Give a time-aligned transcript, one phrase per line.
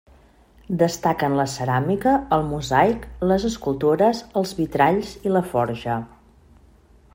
[0.83, 6.03] Destaquen la ceràmica, el mosaic, les escultures, els vitralls i la forja.